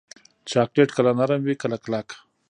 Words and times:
چاکلېټ 0.51 0.89
کله 0.97 1.11
نرم 1.19 1.41
وي، 1.43 1.55
کله 1.61 1.77
کلک. 1.83 2.07